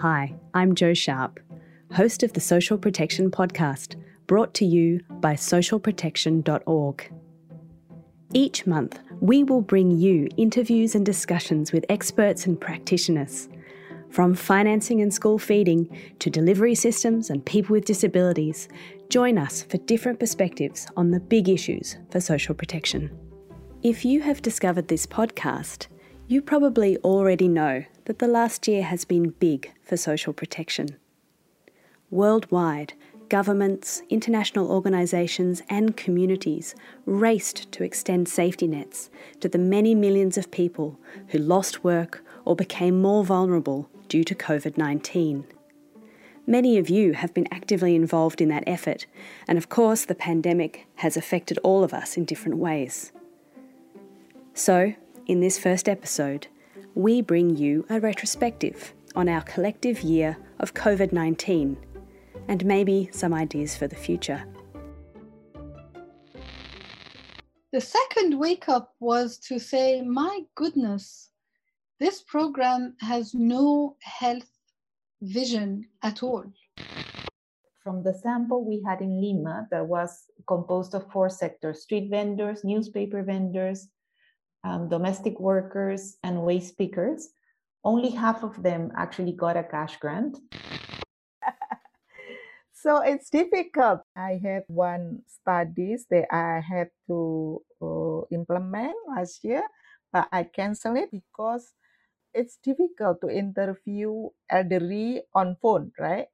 Hi, 0.00 0.32
I'm 0.54 0.76
Jo 0.76 0.94
Sharp, 0.94 1.40
host 1.92 2.22
of 2.22 2.32
the 2.32 2.40
Social 2.40 2.78
Protection 2.78 3.32
Podcast, 3.32 3.96
brought 4.28 4.54
to 4.54 4.64
you 4.64 5.00
by 5.10 5.34
socialprotection.org. 5.34 7.12
Each 8.32 8.64
month, 8.64 9.00
we 9.20 9.42
will 9.42 9.60
bring 9.60 9.90
you 9.90 10.28
interviews 10.36 10.94
and 10.94 11.04
discussions 11.04 11.72
with 11.72 11.84
experts 11.88 12.46
and 12.46 12.60
practitioners. 12.60 13.48
From 14.08 14.36
financing 14.36 15.00
and 15.00 15.12
school 15.12 15.36
feeding 15.36 15.88
to 16.20 16.30
delivery 16.30 16.76
systems 16.76 17.28
and 17.28 17.44
people 17.44 17.72
with 17.72 17.84
disabilities, 17.84 18.68
join 19.08 19.36
us 19.36 19.64
for 19.64 19.78
different 19.78 20.20
perspectives 20.20 20.86
on 20.96 21.10
the 21.10 21.18
big 21.18 21.48
issues 21.48 21.96
for 22.12 22.20
social 22.20 22.54
protection. 22.54 23.10
If 23.82 24.04
you 24.04 24.20
have 24.20 24.42
discovered 24.42 24.86
this 24.86 25.06
podcast, 25.06 25.88
you 26.28 26.40
probably 26.40 26.98
already 26.98 27.48
know 27.48 27.82
that 28.08 28.20
the 28.20 28.26
last 28.26 28.66
year 28.66 28.82
has 28.82 29.04
been 29.04 29.28
big 29.38 29.70
for 29.82 29.98
social 29.98 30.32
protection. 30.32 30.96
Worldwide, 32.10 32.94
governments, 33.28 34.00
international 34.08 34.72
organisations, 34.72 35.60
and 35.68 35.94
communities 35.94 36.74
raced 37.04 37.70
to 37.70 37.84
extend 37.84 38.26
safety 38.26 38.66
nets 38.66 39.10
to 39.40 39.48
the 39.48 39.58
many 39.58 39.94
millions 39.94 40.38
of 40.38 40.50
people 40.50 40.98
who 41.28 41.38
lost 41.38 41.84
work 41.84 42.24
or 42.46 42.56
became 42.56 43.02
more 43.02 43.22
vulnerable 43.26 43.90
due 44.08 44.24
to 44.24 44.34
COVID 44.34 44.78
19. 44.78 45.44
Many 46.46 46.78
of 46.78 46.88
you 46.88 47.12
have 47.12 47.34
been 47.34 47.46
actively 47.52 47.94
involved 47.94 48.40
in 48.40 48.48
that 48.48 48.64
effort, 48.66 49.04
and 49.46 49.58
of 49.58 49.68
course, 49.68 50.06
the 50.06 50.14
pandemic 50.14 50.86
has 50.94 51.18
affected 51.18 51.58
all 51.58 51.84
of 51.84 51.92
us 51.92 52.16
in 52.16 52.24
different 52.24 52.56
ways. 52.56 53.12
So, 54.54 54.94
in 55.26 55.40
this 55.40 55.58
first 55.58 55.90
episode, 55.90 56.46
we 56.98 57.22
bring 57.22 57.54
you 57.54 57.86
a 57.90 58.00
retrospective 58.00 58.92
on 59.14 59.28
our 59.28 59.40
collective 59.42 60.00
year 60.00 60.36
of 60.58 60.74
COVID 60.74 61.12
19 61.12 61.76
and 62.48 62.64
maybe 62.64 63.08
some 63.12 63.32
ideas 63.32 63.76
for 63.76 63.86
the 63.86 63.94
future. 63.94 64.44
The 67.70 67.80
second 67.80 68.36
wake 68.36 68.68
up 68.68 68.94
was 68.98 69.38
to 69.46 69.60
say, 69.60 70.02
my 70.02 70.40
goodness, 70.56 71.30
this 72.00 72.22
program 72.22 72.96
has 73.00 73.32
no 73.32 73.96
health 74.02 74.50
vision 75.22 75.84
at 76.02 76.24
all. 76.24 76.46
From 77.84 78.02
the 78.02 78.12
sample 78.12 78.64
we 78.64 78.82
had 78.84 79.00
in 79.02 79.20
Lima, 79.20 79.68
that 79.70 79.86
was 79.86 80.24
composed 80.48 80.96
of 80.96 81.08
four 81.12 81.30
sectors 81.30 81.82
street 81.82 82.10
vendors, 82.10 82.64
newspaper 82.64 83.22
vendors, 83.22 83.86
um, 84.68 84.88
domestic 84.88 85.40
workers 85.40 86.16
and 86.22 86.42
waste 86.42 86.76
pickers, 86.76 87.30
only 87.84 88.10
half 88.10 88.44
of 88.44 88.62
them 88.62 88.92
actually 88.96 89.32
got 89.32 89.56
a 89.56 89.64
cash 89.64 89.96
grant. 89.96 90.36
so 92.72 93.00
it's 93.00 93.30
difficult. 93.30 94.00
I 94.14 94.38
had 94.42 94.64
one 94.68 95.22
studies 95.26 96.04
that 96.10 96.28
I 96.28 96.60
had 96.60 96.90
to 97.08 97.62
uh, 97.80 98.20
implement 98.30 98.94
last 99.08 99.42
year, 99.42 99.62
but 100.12 100.28
I 100.30 100.44
canceled 100.44 100.98
it 100.98 101.10
because 101.10 101.72
it's 102.34 102.58
difficult 102.62 103.22
to 103.22 103.30
interview 103.30 104.28
elderly 104.50 105.22
on 105.34 105.56
phone, 105.62 105.92
right? 105.98 106.26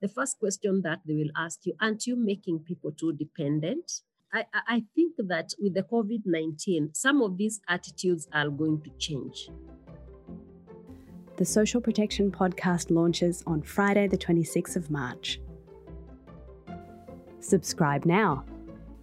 The 0.00 0.08
first 0.08 0.38
question 0.38 0.80
that 0.82 1.00
they 1.04 1.14
will 1.14 1.34
ask 1.36 1.66
you, 1.66 1.74
aren't 1.80 2.06
you 2.06 2.16
making 2.16 2.60
people 2.60 2.92
too 2.92 3.12
dependent? 3.12 4.00
I, 4.32 4.44
I 4.52 4.84
think 4.94 5.14
that 5.18 5.50
with 5.58 5.74
the 5.74 5.82
COVID 5.82 6.22
19, 6.24 6.94
some 6.94 7.20
of 7.22 7.36
these 7.36 7.60
attitudes 7.68 8.28
are 8.32 8.48
going 8.48 8.80
to 8.82 8.90
change. 8.98 9.50
The 11.36 11.44
Social 11.44 11.80
Protection 11.80 12.30
Podcast 12.30 12.90
launches 12.90 13.42
on 13.46 13.62
Friday, 13.62 14.06
the 14.06 14.18
26th 14.18 14.76
of 14.76 14.90
March. 14.90 15.40
Subscribe 17.40 18.04
now. 18.04 18.44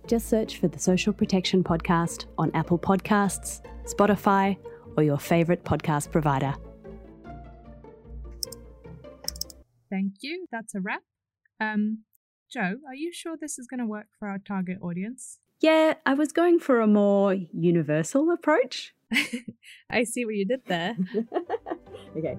Just 0.06 0.30
search 0.30 0.60
for 0.60 0.68
the 0.68 0.80
Social 0.80 1.12
Protection 1.12 1.64
Podcast 1.64 2.26
on 2.38 2.52
Apple 2.54 2.80
Podcasts, 2.80 3.62
Spotify, 3.86 4.58
or 4.96 5.04
your 5.04 5.18
favourite 5.18 5.64
podcast 5.66 6.12
provider. 6.12 6.56
Thank 9.90 10.14
you. 10.22 10.46
That's 10.52 10.76
a 10.76 10.80
wrap. 10.80 11.02
Um, 11.60 12.04
Jo, 12.50 12.78
are 12.88 12.96
you 12.96 13.12
sure 13.12 13.36
this 13.40 13.60
is 13.60 13.68
going 13.68 13.80
to 13.80 13.86
work 13.86 14.08
for 14.18 14.28
our 14.28 14.40
target 14.40 14.78
audience? 14.82 15.40
Yeah, 15.60 15.96
I 16.06 16.14
was 16.14 16.32
going 16.32 16.60
for 16.60 16.80
a 16.80 16.88
more 16.88 17.34
universal 17.34 18.32
approach. 18.32 18.94
I 19.90 20.04
see 20.04 20.24
what 20.24 20.36
you 20.36 20.46
did 20.46 20.62
there. 20.66 20.96
okay. 22.18 22.38